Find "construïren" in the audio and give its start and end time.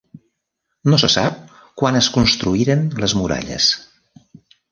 2.17-2.83